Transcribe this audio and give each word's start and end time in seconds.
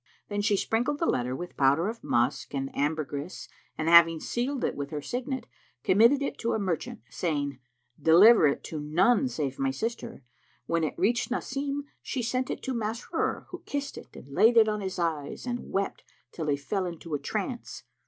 Then 0.29 0.41
she 0.41 0.57
sprinkled 0.57 0.97
the 0.97 1.05
letter 1.05 1.35
with 1.35 1.55
powder 1.55 1.87
of 1.87 2.03
musk 2.03 2.55
and 2.55 2.75
ambergris 2.75 3.47
and, 3.77 3.87
having 3.87 4.19
sealed 4.19 4.63
it 4.63 4.73
with 4.75 4.89
her 4.89 4.99
signet, 4.99 5.45
committed 5.83 6.23
it 6.23 6.39
to 6.39 6.53
a 6.53 6.59
merchant, 6.59 7.01
saying, 7.11 7.59
"Deliver 8.01 8.47
it 8.47 8.63
to 8.63 8.79
none 8.79 9.27
save 9.27 9.57
to 9.57 9.61
my 9.61 9.69
sister." 9.69 10.23
When 10.65 10.83
it 10.83 10.97
reached 10.97 11.29
Nasim 11.29 11.83
she 12.01 12.23
sent 12.23 12.49
it 12.49 12.63
to 12.63 12.73
Masrur, 12.73 13.45
who 13.49 13.61
kissed 13.67 13.95
it 13.95 14.15
and 14.15 14.33
laid 14.33 14.57
it 14.57 14.67
on 14.67 14.81
his 14.81 14.97
eyes 14.97 15.45
and 15.45 15.69
wept 15.69 16.03
till 16.31 16.47
he 16.47 16.57
fell 16.57 16.87
into 16.87 17.13
a 17.13 17.19
trance. 17.19 17.83